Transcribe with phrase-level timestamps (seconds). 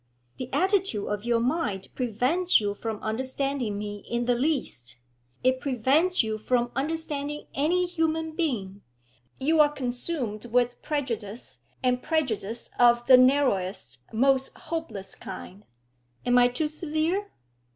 [0.37, 4.97] The attitude of your mind prevents you from understanding me in the least;
[5.43, 8.81] it prevents you from understanding any human being.
[9.39, 15.65] You are consumed with prejudice, and prejudice of the narrowest, most hopeless kind.
[16.25, 17.31] Am I too severe?'